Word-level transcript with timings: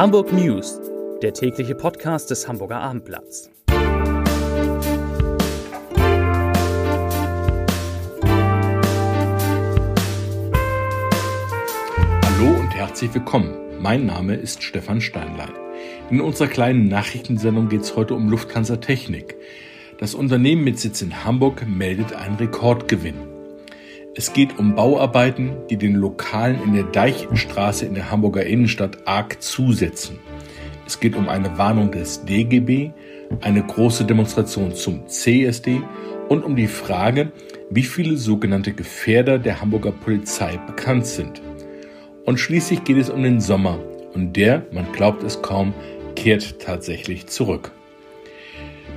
Hamburg 0.00 0.32
News, 0.32 0.80
der 1.20 1.34
tägliche 1.34 1.74
Podcast 1.74 2.30
des 2.30 2.48
Hamburger 2.48 2.80
Abendblatts. 2.80 3.50
Hallo 12.24 12.60
und 12.60 12.74
herzlich 12.74 13.12
willkommen. 13.12 13.54
Mein 13.78 14.06
Name 14.06 14.36
ist 14.36 14.62
Stefan 14.62 15.02
Steinlein. 15.02 15.52
In 16.08 16.22
unserer 16.22 16.48
kleinen 16.48 16.88
Nachrichtensendung 16.88 17.68
geht 17.68 17.82
es 17.82 17.94
heute 17.94 18.14
um 18.14 18.30
Lufthansa 18.30 18.76
Technik. 18.76 19.36
Das 19.98 20.14
Unternehmen 20.14 20.64
mit 20.64 20.78
Sitz 20.80 21.02
in 21.02 21.26
Hamburg 21.26 21.66
meldet 21.68 22.14
einen 22.14 22.36
Rekordgewinn. 22.36 23.39
Es 24.16 24.32
geht 24.32 24.58
um 24.58 24.74
Bauarbeiten, 24.74 25.52
die 25.70 25.76
den 25.76 25.94
Lokalen 25.94 26.60
in 26.64 26.74
der 26.74 26.82
Deichstraße 26.82 27.86
in 27.86 27.94
der 27.94 28.10
Hamburger 28.10 28.44
Innenstadt 28.44 29.06
arg 29.06 29.40
zusetzen. 29.40 30.18
Es 30.84 30.98
geht 30.98 31.14
um 31.14 31.28
eine 31.28 31.56
Warnung 31.58 31.92
des 31.92 32.24
DGB, 32.24 32.90
eine 33.40 33.62
große 33.62 34.04
Demonstration 34.04 34.74
zum 34.74 35.06
CSD 35.06 35.80
und 36.28 36.42
um 36.42 36.56
die 36.56 36.66
Frage, 36.66 37.30
wie 37.70 37.84
viele 37.84 38.16
sogenannte 38.16 38.72
Gefährder 38.72 39.38
der 39.38 39.60
Hamburger 39.60 39.92
Polizei 39.92 40.56
bekannt 40.56 41.06
sind. 41.06 41.40
Und 42.26 42.40
schließlich 42.40 42.82
geht 42.82 42.98
es 42.98 43.10
um 43.10 43.22
den 43.22 43.40
Sommer 43.40 43.78
und 44.12 44.32
der, 44.34 44.66
man 44.72 44.90
glaubt 44.90 45.22
es 45.22 45.40
kaum, 45.40 45.72
kehrt 46.16 46.58
tatsächlich 46.58 47.28
zurück. 47.28 47.70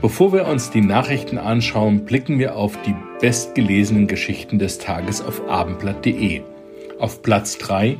Bevor 0.04 0.34
wir 0.34 0.48
uns 0.50 0.70
die 0.70 0.82
Nachrichten 0.82 1.38
anschauen, 1.38 2.04
blicken 2.04 2.38
wir 2.38 2.58
auf 2.58 2.78
die 2.82 2.94
bestgelesenen 3.22 4.06
Geschichten 4.06 4.60
des 4.60 4.78
Tages 4.78 5.22
auf 5.22 5.48
abendblatt.de. 5.48 6.42
Auf 7.00 7.22
Platz 7.22 7.58
3 7.60 7.96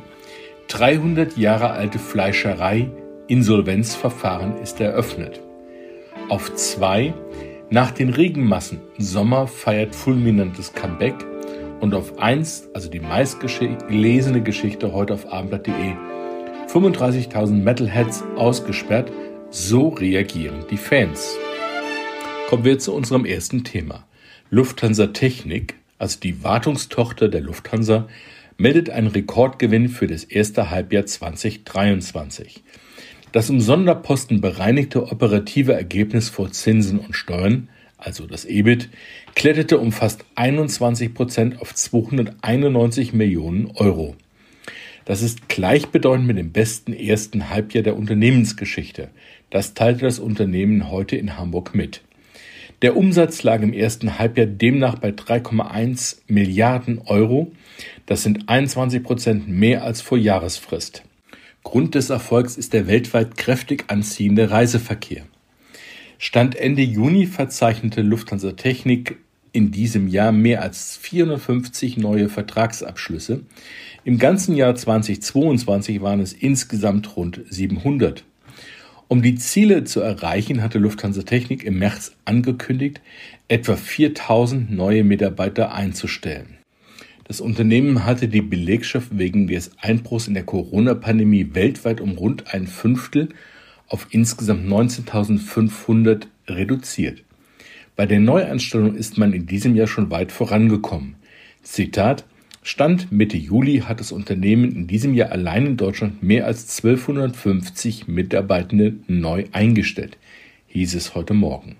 300 0.68 1.38
Jahre 1.38 1.70
alte 1.70 1.98
Fleischerei, 1.98 2.90
Insolvenzverfahren 3.26 4.58
ist 4.58 4.82
eröffnet. 4.82 5.40
Auf 6.28 6.54
2 6.54 7.14
nach 7.70 7.90
den 7.90 8.10
Regenmassen, 8.10 8.82
Sommer 8.98 9.46
feiert 9.46 9.94
fulminantes 9.94 10.74
Comeback. 10.74 11.14
Und 11.80 11.94
auf 11.94 12.18
1, 12.18 12.68
also 12.74 12.90
die 12.90 13.00
meistgelesene 13.00 14.42
Geschichte 14.42 14.92
heute 14.92 15.14
auf 15.14 15.32
abendblatt.de, 15.32 15.94
35.000 16.68 17.52
Metalheads 17.52 18.24
ausgesperrt, 18.36 19.10
so 19.48 19.88
reagieren 19.88 20.66
die 20.70 20.76
Fans. 20.76 21.38
Kommen 22.54 22.66
wir 22.66 22.78
zu 22.78 22.94
unserem 22.94 23.24
ersten 23.24 23.64
Thema. 23.64 24.06
Lufthansa 24.48 25.08
Technik, 25.08 25.74
also 25.98 26.20
die 26.20 26.44
Wartungstochter 26.44 27.28
der 27.28 27.40
Lufthansa, 27.40 28.06
meldet 28.58 28.90
einen 28.90 29.08
Rekordgewinn 29.08 29.88
für 29.88 30.06
das 30.06 30.22
erste 30.22 30.70
Halbjahr 30.70 31.04
2023. 31.04 32.62
Das 33.32 33.50
im 33.50 33.60
Sonderposten 33.60 34.40
bereinigte 34.40 35.10
operative 35.10 35.72
Ergebnis 35.72 36.28
vor 36.28 36.52
Zinsen 36.52 37.00
und 37.00 37.16
Steuern, 37.16 37.70
also 37.98 38.24
das 38.24 38.44
EBIT, 38.44 38.88
kletterte 39.34 39.80
um 39.80 39.90
fast 39.90 40.24
21 40.36 41.12
Prozent 41.12 41.60
auf 41.60 41.74
291 41.74 43.12
Millionen 43.12 43.72
Euro. 43.74 44.14
Das 45.06 45.22
ist 45.22 45.48
gleichbedeutend 45.48 46.28
mit 46.28 46.38
dem 46.38 46.52
besten 46.52 46.92
ersten 46.92 47.50
Halbjahr 47.50 47.82
der 47.82 47.96
Unternehmensgeschichte. 47.96 49.08
Das 49.50 49.74
teilte 49.74 50.04
das 50.04 50.20
Unternehmen 50.20 50.92
heute 50.92 51.16
in 51.16 51.36
Hamburg 51.36 51.74
mit. 51.74 52.00
Der 52.84 52.98
Umsatz 52.98 53.42
lag 53.42 53.62
im 53.62 53.72
ersten 53.72 54.18
Halbjahr 54.18 54.46
demnach 54.46 54.98
bei 54.98 55.08
3,1 55.08 56.18
Milliarden 56.26 57.00
Euro. 57.06 57.50
Das 58.04 58.22
sind 58.22 58.50
21 58.50 59.02
Prozent 59.02 59.48
mehr 59.48 59.84
als 59.84 60.02
vor 60.02 60.18
Jahresfrist. 60.18 61.02
Grund 61.62 61.94
des 61.94 62.10
Erfolgs 62.10 62.58
ist 62.58 62.74
der 62.74 62.86
weltweit 62.86 63.38
kräftig 63.38 63.84
anziehende 63.86 64.50
Reiseverkehr. 64.50 65.22
Stand 66.18 66.56
Ende 66.56 66.82
Juni 66.82 67.24
verzeichnete 67.24 68.02
Lufthansa 68.02 68.52
Technik 68.52 69.16
in 69.52 69.70
diesem 69.70 70.06
Jahr 70.06 70.32
mehr 70.32 70.60
als 70.60 70.98
450 70.98 71.96
neue 71.96 72.28
Vertragsabschlüsse. 72.28 73.44
Im 74.04 74.18
ganzen 74.18 74.56
Jahr 74.56 74.74
2022 74.74 76.02
waren 76.02 76.20
es 76.20 76.34
insgesamt 76.34 77.16
rund 77.16 77.40
700. 77.48 78.24
Um 79.08 79.22
die 79.22 79.34
Ziele 79.34 79.84
zu 79.84 80.00
erreichen, 80.00 80.62
hatte 80.62 80.78
Lufthansa 80.78 81.22
Technik 81.22 81.64
im 81.64 81.78
März 81.78 82.16
angekündigt, 82.24 83.00
etwa 83.48 83.76
4000 83.76 84.70
neue 84.70 85.04
Mitarbeiter 85.04 85.74
einzustellen. 85.74 86.58
Das 87.24 87.40
Unternehmen 87.40 88.04
hatte 88.04 88.28
die 88.28 88.42
Belegschaft 88.42 89.18
wegen 89.18 89.46
des 89.46 89.72
Einbruchs 89.80 90.28
in 90.28 90.34
der 90.34 90.44
Corona-Pandemie 90.44 91.50
weltweit 91.52 92.00
um 92.00 92.12
rund 92.12 92.52
ein 92.52 92.66
Fünftel 92.66 93.30
auf 93.88 94.08
insgesamt 94.10 94.66
19.500 94.66 96.26
reduziert. 96.48 97.22
Bei 97.96 98.06
der 98.06 98.20
Neueinstellung 98.20 98.94
ist 98.94 99.18
man 99.18 99.32
in 99.32 99.46
diesem 99.46 99.74
Jahr 99.74 99.86
schon 99.86 100.10
weit 100.10 100.32
vorangekommen. 100.32 101.16
Zitat 101.62 102.24
Stand 102.66 103.12
Mitte 103.12 103.36
Juli 103.36 103.80
hat 103.80 104.00
das 104.00 104.10
Unternehmen 104.10 104.74
in 104.74 104.86
diesem 104.86 105.12
Jahr 105.12 105.30
allein 105.32 105.66
in 105.66 105.76
Deutschland 105.76 106.22
mehr 106.22 106.46
als 106.46 106.78
1250 106.82 108.08
Mitarbeitende 108.08 108.94
neu 109.06 109.44
eingestellt, 109.52 110.16
hieß 110.68 110.94
es 110.94 111.14
heute 111.14 111.34
Morgen. 111.34 111.76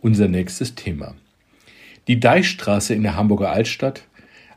Unser 0.00 0.28
nächstes 0.28 0.76
Thema. 0.76 1.16
Die 2.06 2.20
Deichstraße 2.20 2.94
in 2.94 3.02
der 3.02 3.16
Hamburger 3.16 3.50
Altstadt, 3.50 4.06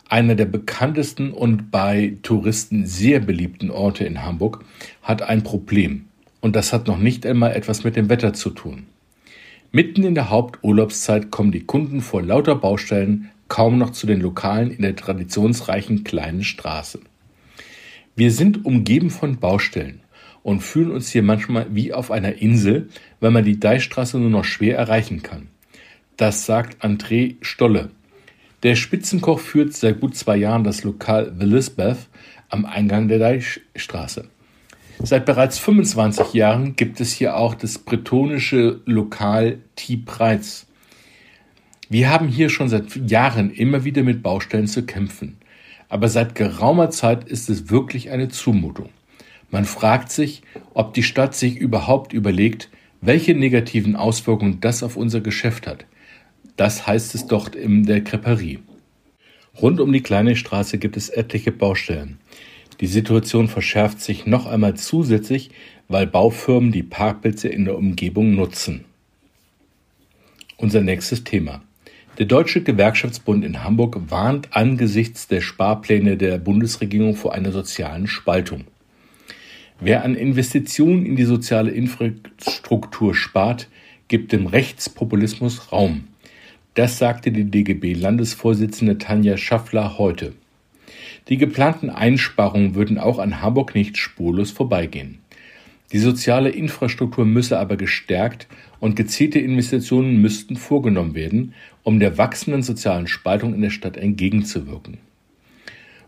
einer 0.09 0.35
der 0.35 0.45
bekanntesten 0.45 1.31
und 1.31 1.71
bei 1.71 2.13
Touristen 2.21 2.85
sehr 2.85 3.19
beliebten 3.19 3.71
Orte 3.71 4.05
in 4.05 4.21
Hamburg, 4.21 4.63
hat 5.01 5.23
ein 5.23 5.41
Problem. 5.41 6.05
Und 6.39 6.55
das 6.55 6.71
hat 6.71 6.85
noch 6.85 6.99
nicht 6.99 7.25
einmal 7.25 7.55
etwas 7.55 7.83
mit 7.83 7.95
dem 7.95 8.09
Wetter 8.09 8.33
zu 8.33 8.51
tun. 8.51 8.85
Mitten 9.71 10.03
in 10.03 10.13
der 10.13 10.29
Haupturlaubszeit 10.29 11.31
kommen 11.31 11.51
die 11.51 11.63
Kunden 11.63 12.01
vor 12.01 12.21
lauter 12.21 12.53
Baustellen 12.53 13.31
kaum 13.53 13.77
noch 13.77 13.91
zu 13.91 14.07
den 14.07 14.19
Lokalen 14.19 14.71
in 14.71 14.81
der 14.81 14.95
traditionsreichen 14.95 16.03
kleinen 16.03 16.43
Straße. 16.43 17.01
Wir 18.15 18.31
sind 18.31 18.65
umgeben 18.65 19.11
von 19.11 19.37
Baustellen 19.37 19.99
und 20.41 20.61
fühlen 20.61 20.89
uns 20.89 21.11
hier 21.11 21.21
manchmal 21.21 21.67
wie 21.69 21.93
auf 21.93 22.09
einer 22.09 22.41
Insel, 22.41 22.89
weil 23.19 23.29
man 23.29 23.45
die 23.45 23.59
Deichstraße 23.59 24.17
nur 24.17 24.31
noch 24.31 24.43
schwer 24.43 24.75
erreichen 24.79 25.21
kann. 25.21 25.49
Das 26.17 26.47
sagt 26.47 26.83
André 26.83 27.35
Stolle. 27.41 27.91
Der 28.63 28.73
Spitzenkoch 28.75 29.39
führt 29.39 29.73
seit 29.73 29.99
gut 29.99 30.17
zwei 30.17 30.37
Jahren 30.37 30.63
das 30.63 30.83
Lokal 30.83 31.31
The 31.39 31.45
Lisbeth 31.45 32.07
am 32.49 32.65
Eingang 32.65 33.07
der 33.07 33.19
Deichstraße. 33.19 34.29
Seit 34.97 35.27
bereits 35.27 35.59
25 35.59 36.33
Jahren 36.33 36.75
gibt 36.75 36.99
es 36.99 37.13
hier 37.13 37.37
auch 37.37 37.53
das 37.53 37.77
bretonische 37.77 38.81
Lokal 38.85 39.59
Tea 39.75 39.97
Preitz. 39.97 40.65
Wir 41.93 42.09
haben 42.09 42.27
hier 42.27 42.49
schon 42.49 42.69
seit 42.69 43.11
Jahren 43.11 43.51
immer 43.51 43.83
wieder 43.83 44.01
mit 44.01 44.23
Baustellen 44.23 44.65
zu 44.65 44.83
kämpfen. 44.83 45.37
Aber 45.89 46.07
seit 46.07 46.33
geraumer 46.33 46.89
Zeit 46.89 47.25
ist 47.25 47.51
es 47.51 47.69
wirklich 47.69 48.09
eine 48.09 48.29
Zumutung. 48.29 48.89
Man 49.51 49.65
fragt 49.65 50.11
sich, 50.11 50.41
ob 50.73 50.95
die 50.95 51.03
Stadt 51.03 51.35
sich 51.35 51.55
überhaupt 51.55 52.11
überlegt, 52.11 52.71
welche 53.01 53.35
negativen 53.35 53.95
Auswirkungen 53.95 54.59
das 54.59 54.81
auf 54.81 54.97
unser 54.97 55.21
Geschäft 55.21 55.67
hat. 55.67 55.85
Das 56.57 56.87
heißt 56.87 57.13
es 57.13 57.27
doch 57.27 57.53
in 57.53 57.85
der 57.85 58.03
Creperie. 58.03 58.57
Rund 59.61 59.79
um 59.79 59.93
die 59.93 60.01
kleine 60.01 60.35
Straße 60.35 60.79
gibt 60.79 60.97
es 60.97 61.09
etliche 61.09 61.51
Baustellen. 61.51 62.17
Die 62.79 62.87
Situation 62.87 63.47
verschärft 63.47 64.01
sich 64.01 64.25
noch 64.25 64.47
einmal 64.47 64.73
zusätzlich, 64.73 65.51
weil 65.89 66.07
Baufirmen 66.07 66.71
die 66.71 66.81
Parkplätze 66.81 67.49
in 67.49 67.65
der 67.65 67.77
Umgebung 67.77 68.33
nutzen. 68.33 68.83
Unser 70.57 70.81
nächstes 70.81 71.23
Thema. 71.23 71.61
Der 72.19 72.27
Deutsche 72.27 72.61
Gewerkschaftsbund 72.61 73.43
in 73.43 73.63
Hamburg 73.63 73.99
warnt 74.11 74.55
angesichts 74.55 75.27
der 75.27 75.41
Sparpläne 75.41 76.15
der 76.15 76.37
Bundesregierung 76.37 77.15
vor 77.15 77.33
einer 77.33 77.51
sozialen 77.51 78.05
Spaltung. 78.05 78.65
Wer 79.79 80.03
an 80.03 80.13
Investitionen 80.13 81.07
in 81.07 81.15
die 81.15 81.23
soziale 81.23 81.71
Infrastruktur 81.71 83.15
spart, 83.15 83.67
gibt 84.09 84.31
dem 84.31 84.45
Rechtspopulismus 84.45 85.71
Raum. 85.71 86.03
Das 86.75 86.99
sagte 86.99 87.31
die 87.31 87.45
DGB-Landesvorsitzende 87.49 88.99
Tanja 88.99 89.35
Schaffler 89.35 89.97
heute. 89.97 90.33
Die 91.29 91.37
geplanten 91.37 91.89
Einsparungen 91.89 92.75
würden 92.75 92.99
auch 92.99 93.17
an 93.17 93.41
Hamburg 93.41 93.73
nicht 93.73 93.97
spurlos 93.97 94.51
vorbeigehen. 94.51 95.17
Die 95.91 95.99
soziale 95.99 96.49
Infrastruktur 96.49 97.23
müsse 97.23 97.59
aber 97.59 97.77
gestärkt 97.77 98.47
und 98.79 98.95
gezielte 98.95 99.39
Investitionen 99.39 100.21
müssten 100.21 100.55
vorgenommen 100.55 101.13
werden, 101.13 101.53
um 101.83 101.99
der 101.99 102.17
wachsenden 102.17 102.63
sozialen 102.63 103.07
Spaltung 103.07 103.53
in 103.53 103.61
der 103.61 103.69
Stadt 103.69 103.97
entgegenzuwirken. 103.97 104.97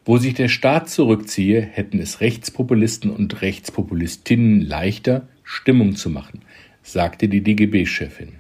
Wo 0.06 0.18
sich 0.18 0.36
der 0.36 0.48
Staat 0.48 0.90
zurückziehe, 0.90 1.62
hätten 1.62 2.00
es 2.00 2.22
Rechtspopulisten 2.22 3.12
und 3.12 3.42
Rechtspopulistinnen 3.42 4.62
leichter, 4.62 5.28
Stimmung 5.44 5.96
zu 5.96 6.10
machen, 6.10 6.42
sagte 6.84 7.28
die 7.28 7.42
DGB-Chefin. 7.42 8.34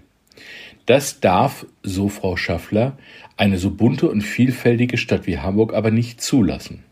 Das 0.85 1.19
darf, 1.19 1.65
so 1.81 2.09
Frau 2.09 2.37
Schaffler, 2.37 2.97
eine 3.37 3.57
so 3.57 3.71
bunte 3.71 4.09
und 4.09 4.21
vielfältige 4.21 4.97
Stadt 4.97 5.25
wie 5.25 5.39
Hamburg 5.39 5.73
aber 5.73 5.89
nicht 5.89 6.21
zulassen. 6.21 6.83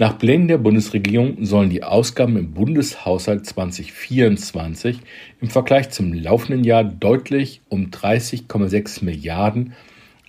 Nach 0.00 0.16
Plänen 0.16 0.46
der 0.46 0.58
Bundesregierung 0.58 1.44
sollen 1.44 1.70
die 1.70 1.82
Ausgaben 1.82 2.36
im 2.36 2.52
Bundeshaushalt 2.52 3.44
2024 3.44 5.00
im 5.40 5.50
Vergleich 5.50 5.90
zum 5.90 6.12
laufenden 6.12 6.62
Jahr 6.62 6.84
deutlich 6.84 7.62
um 7.68 7.86
30,6 7.90 9.04
Milliarden 9.04 9.72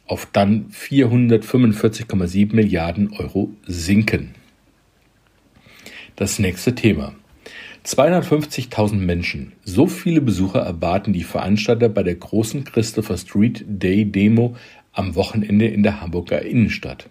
auf 0.08 0.28
dann 0.34 0.72
445,7 0.72 2.56
Milliarden 2.56 3.14
Euro 3.14 3.52
sinken. 3.68 4.34
Das 6.16 6.40
nächste 6.40 6.74
Thema. 6.74 7.14
250.000 7.86 8.96
Menschen, 8.96 9.52
so 9.64 9.86
viele 9.86 10.22
Besucher 10.22 10.62
erwarten 10.62 11.14
die 11.14 11.24
Veranstalter 11.24 11.90
bei 11.90 12.02
der 12.02 12.16
großen 12.16 12.64
Christopher 12.64 13.18
Street 13.18 13.64
Day 13.68 14.04
Demo 14.04 14.56
am 14.94 15.14
Wochenende 15.14 15.68
in 15.68 15.84
der 15.84 16.02
Hamburger 16.02 16.42
Innenstadt. 16.42 17.08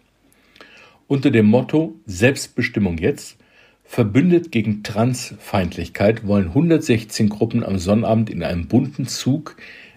Unter 1.08 1.30
dem 1.30 1.46
Motto 1.46 1.94
Selbstbestimmung 2.04 2.98
jetzt 2.98 3.38
verbündet 3.82 4.52
gegen 4.52 4.82
Transfeindlichkeit 4.82 6.26
wollen 6.26 6.48
116 6.48 7.30
Gruppen 7.30 7.64
am 7.64 7.78
Sonnabend 7.78 8.28
in 8.28 8.42
einem 8.42 8.68
bunten 8.68 9.06
Zug 9.06 9.56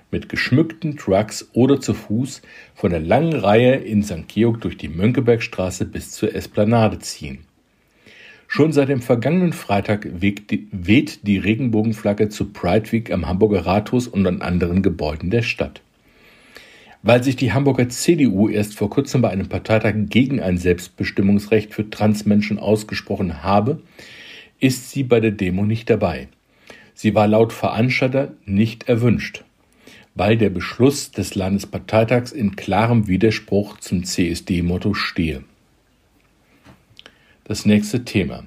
mit 0.09 0.29
geschmückten 0.29 0.95
Trucks 0.95 1.49
oder 1.51 1.81
zu 1.81 1.93
Fuß 1.93 2.41
von 2.73 2.91
der 2.91 3.01
langen 3.01 3.33
Reihe 3.33 3.75
in 3.75 4.03
St. 4.03 4.29
Georg 4.29 4.61
durch 4.61 4.77
die 4.77 4.87
Mönckebergstraße 4.87 5.83
bis 5.83 6.11
zur 6.11 6.33
Esplanade 6.33 6.99
ziehen. 6.99 7.39
Schon 8.47 8.71
seit 8.71 8.87
dem 8.87 9.01
vergangenen 9.01 9.51
Freitag 9.51 10.07
weht 10.13 11.27
die 11.27 11.37
Regenbogenflagge 11.37 12.29
zu 12.29 12.53
Pride 12.53 12.89
Week 12.93 13.11
am 13.11 13.27
Hamburger 13.27 13.65
Rathaus 13.65 14.07
und 14.07 14.25
an 14.25 14.41
anderen 14.41 14.81
Gebäuden 14.81 15.29
der 15.29 15.41
Stadt. 15.41 15.81
Weil 17.03 17.24
sich 17.24 17.36
die 17.36 17.51
Hamburger 17.51 17.89
CDU 17.89 18.48
erst 18.48 18.75
vor 18.75 18.89
kurzem 18.89 19.21
bei 19.21 19.30
einem 19.30 19.50
Parteitag 19.50 19.94
gegen 20.09 20.39
ein 20.39 20.57
Selbstbestimmungsrecht 20.57 21.74
für 21.74 21.89
Transmenschen 21.89 22.59
ausgesprochen 22.59 23.44
habe, 23.44 23.81
ist 24.59 24.92
sie 24.92 25.03
bei 25.03 25.19
der 25.19 25.31
Demo 25.31 25.65
nicht 25.65 25.89
dabei. 25.89 26.27
Sie 26.94 27.15
war 27.15 27.27
laut 27.27 27.51
Veranstalter 27.53 28.33
nicht 28.45 28.88
erwünscht, 28.88 29.44
weil 30.13 30.38
der 30.38 30.51
Beschluss 30.51 31.09
des 31.09 31.33
Landesparteitags 31.33 32.31
in 32.31 32.56
klarem 32.56 33.07
Widerspruch 33.07 33.77
zum 33.80 34.03
CSD-Motto 34.03 34.94
stehe. 34.94 35.44
Das 37.45 37.65
nächste 37.65 38.06
Thema. 38.06 38.44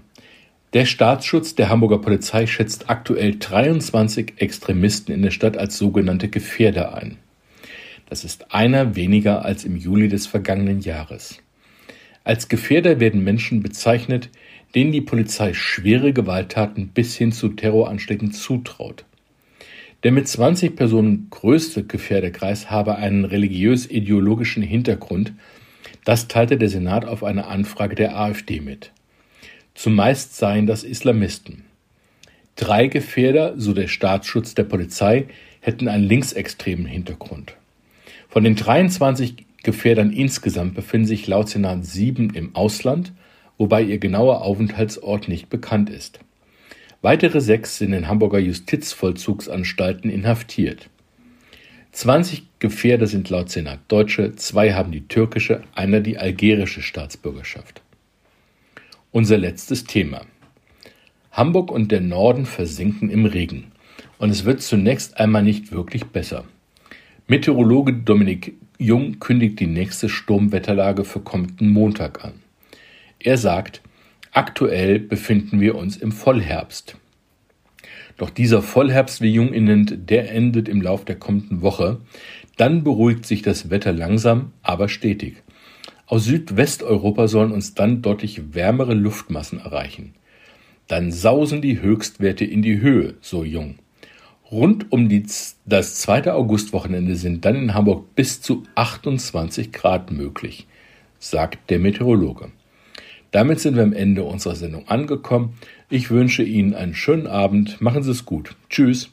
Der 0.73 0.87
Staatsschutz 0.87 1.56
der 1.56 1.69
Hamburger 1.69 1.99
Polizei 1.99 2.47
schätzt 2.47 2.89
aktuell 2.89 3.37
23 3.37 4.35
Extremisten 4.37 5.12
in 5.12 5.23
der 5.23 5.31
Stadt 5.31 5.56
als 5.56 5.77
sogenannte 5.77 6.29
Gefährder 6.29 6.95
ein. 6.95 7.19
Das 8.09 8.25
ist 8.25 8.53
einer 8.53 8.97
weniger 8.97 9.45
als 9.45 9.65
im 9.65 9.77
Juli 9.77 10.09
des 10.09 10.27
vergangenen 10.27 10.81
Jahres. 10.81 11.39
Als 12.23 12.49
Gefährder 12.49 13.01
werden 13.01 13.23
Menschen 13.23 13.62
bezeichnet, 13.62 14.31
denen 14.75 14.93
die 14.93 15.01
Polizei 15.01 15.53
schwere 15.53 16.12
Gewalttaten 16.12 16.89
bis 16.89 17.17
hin 17.17 17.33
zu 17.33 17.51
Terroranschlägen 17.51 18.33
zutraut. 18.33 19.05
Der 20.03 20.12
mit 20.12 20.29
20 20.29 20.77
Personen 20.77 21.29
größte 21.31 21.85
Gefährderkreis 21.85 22.71
habe 22.71 22.97
einen 22.97 23.25
religiös-ideologischen 23.25 24.62
Hintergrund, 24.62 25.33
das 26.05 26.29
teilte 26.29 26.59
der 26.59 26.69
Senat 26.69 27.06
auf 27.06 27.25
eine 27.25 27.47
Anfrage 27.47 27.95
der 27.95 28.19
AfD 28.19 28.61
mit. 28.61 28.93
Zumeist 29.75 30.37
seien 30.37 30.67
das 30.67 30.85
Islamisten. 30.85 31.65
Drei 32.56 32.87
Gefährder, 32.87 33.55
so 33.56 33.73
der 33.73 33.89
Staatsschutz 33.89 34.55
der 34.55 34.65
Polizei, 34.65 35.27
hätten 35.61 35.89
einen 35.89 36.05
linksextremen 36.05 36.87
Hintergrund. 36.87 37.56
Von 38.34 38.42
den 38.42 38.56
23 38.56 39.46
Gefährdern 39.62 40.10
insgesamt 40.10 40.75
befinden 40.75 41.06
sich 41.06 41.28
laut 41.28 41.48
Senat 41.48 41.84
sieben 41.84 42.31
im 42.34 42.56
Ausland, 42.56 43.12
wobei 43.58 43.81
ihr 43.81 43.98
genauer 43.98 44.42
Aufenthaltsort 44.42 45.28
nicht 45.28 45.50
bekannt 45.50 45.88
ist. 45.88 46.19
Weitere 47.00 47.40
sechs 47.40 47.78
sind 47.78 47.92
in 47.92 48.08
Hamburger 48.08 48.40
Justizvollzugsanstalten 48.40 50.10
inhaftiert. 50.10 50.90
20 51.92 52.42
Gefährder 52.58 53.06
sind 53.06 53.31
laut 53.31 53.50
Senat 53.50 53.78
Deutsche, 53.86 54.34
zwei 54.34 54.72
haben 54.72 54.90
die 54.90 55.06
türkische, 55.06 55.62
einer 55.72 56.00
die 56.00 56.19
algerische 56.19 56.82
Staatsbürgerschaft. 56.82 57.82
Unser 59.12 59.38
letztes 59.38 59.84
Thema. 59.84 60.22
Hamburg 61.31 61.70
und 61.70 61.92
der 61.92 62.00
Norden 62.00 62.46
versinken 62.46 63.10
im 63.10 63.26
Regen. 63.26 63.70
Und 64.19 64.31
es 64.31 64.44
wird 64.44 64.60
zunächst 64.60 65.20
einmal 65.20 65.44
nicht 65.44 65.70
wirklich 65.70 66.06
besser. 66.06 66.44
Meteorologe 67.26 67.94
Dominik 67.94 68.53
Jung 68.76 69.19
kündigt 69.19 69.59
die 69.59 69.67
nächste 69.67 70.11
Sturmwetterlage 70.11 71.05
für 71.05 71.21
kommenden 71.21 71.71
Montag 71.71 72.23
an. 72.23 72.35
Er 73.19 73.38
sagt, 73.38 73.81
aktuell 74.32 74.99
befinden 74.99 75.59
wir 75.59 75.75
uns 75.76 75.97
im 75.97 76.12
Vollherbst. 76.12 76.99
Doch 78.19 78.29
dieser 78.29 78.61
Vollherbst, 78.61 79.23
wie 79.23 79.32
Jung 79.32 79.55
ihn 79.55 79.65
nennt, 79.65 80.11
der 80.11 80.31
endet 80.32 80.69
im 80.69 80.82
Lauf 80.82 81.06
der 81.06 81.17
kommenden 81.17 81.62
Woche. 81.62 82.03
Dann 82.59 82.85
beruhigt 82.85 83.25
sich 83.25 83.41
das 83.41 83.70
Wetter 83.70 83.94
langsam, 83.94 84.53
aber 84.62 84.91
stetig. 84.91 85.43
Aus 86.05 86.25
Südwesteuropa 86.25 87.27
sollen 87.27 87.53
uns 87.53 87.73
dann 87.73 88.03
deutlich 88.03 88.55
wärmere 88.55 88.93
Luftmassen 88.93 89.61
erreichen. 89.61 90.12
Dann 90.88 91.11
sausen 91.11 91.62
die 91.62 91.81
Höchstwerte 91.81 92.44
in 92.44 92.61
die 92.61 92.82
Höhe, 92.82 93.15
so 93.23 93.44
Jung. 93.44 93.77
Rund 94.55 94.93
um 94.93 95.09
die, 95.09 95.27
das 95.67 95.97
zweite 95.97 96.35
Augustwochenende 96.35 97.17
sind 97.17 97.45
dann 97.45 97.56
in 97.56 97.75
Hamburg 97.75 98.15
bis 98.15 98.41
zu 98.41 98.62
28 98.77 99.73
Grad 99.73 100.12
möglich, 100.12 100.69
sagt 101.19 101.71
der 101.71 101.81
Meteorologe. 101.81 102.53
Damit 103.33 103.59
sind 103.59 103.75
wir 103.75 103.83
am 103.83 103.93
Ende 103.93 104.23
unserer 104.23 104.55
Sendung 104.55 104.87
angekommen. 104.87 105.55
Ich 105.91 106.12
wünsche 106.12 106.45
Ihnen 106.45 106.73
einen 106.73 106.95
schönen 106.95 107.27
Abend. 107.27 107.81
Machen 107.81 108.05
Sie 108.05 108.12
es 108.12 108.27
gut. 108.27 108.55
Tschüss. 108.71 109.11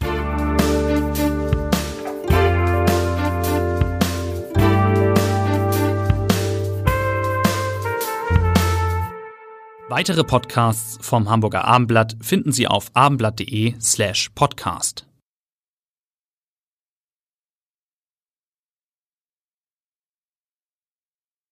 Weitere 9.89 10.23
Podcasts 10.23 10.99
vom 11.01 11.31
Hamburger 11.31 11.65
Abendblatt 11.65 12.15
finden 12.21 12.51
Sie 12.51 12.67
auf 12.67 12.91
abendblatt.de 12.93 13.73
slash 13.81 14.29
podcast. 14.35 15.07